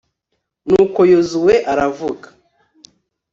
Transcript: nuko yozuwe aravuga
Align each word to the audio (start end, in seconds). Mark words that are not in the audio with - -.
nuko 0.69 0.99
yozuwe 1.13 1.55
aravuga 1.71 2.27